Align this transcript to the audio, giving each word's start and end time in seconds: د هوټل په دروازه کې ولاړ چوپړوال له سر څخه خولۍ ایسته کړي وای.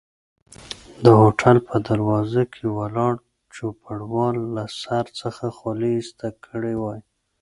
د 1.03 1.05
هوټل 1.21 1.57
په 1.67 1.75
دروازه 1.89 2.43
کې 2.53 2.63
ولاړ 2.77 3.13
چوپړوال 3.55 4.35
له 4.55 4.65
سر 4.81 5.05
څخه 5.19 5.43
خولۍ 5.57 5.91
ایسته 5.99 6.27
کړي 6.45 6.75
وای. 6.81 6.99